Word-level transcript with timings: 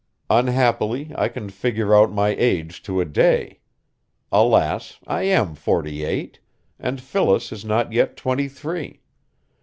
Unhappily 0.31 1.11
I 1.15 1.27
can 1.27 1.51
figure 1.51 1.93
out 1.93 2.11
my 2.11 2.29
age 2.29 2.81
to 2.85 2.99
a 3.01 3.05
day. 3.05 3.59
Alas, 4.31 4.97
I 5.05 5.21
am 5.25 5.53
forty 5.53 6.03
eight, 6.03 6.39
and 6.79 6.99
Phyllis 6.99 7.51
is 7.51 7.63
not 7.63 7.93
yet 7.93 8.17
twenty 8.17 8.47
three. 8.49 9.01